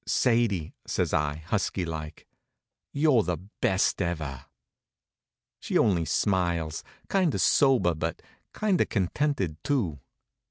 [0.03, 2.25] "Sadie," says I, husky like,
[2.91, 4.45] "you're the best ever!"
[5.59, 9.99] She only smiles, kind of sober, but kind of contented, too.